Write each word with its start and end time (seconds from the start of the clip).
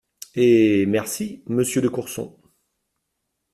Et… 0.33 0.87
Merci, 0.87 1.43
monsieur 1.45 1.79
de 1.79 1.87
Courson. 1.87 2.35